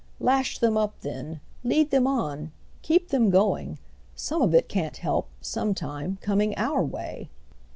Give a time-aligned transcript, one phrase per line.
[0.19, 2.51] Lash them up then, lead them on,
[2.81, 3.77] keep them going:
[4.15, 7.29] some of it can't help, some time, coming our way."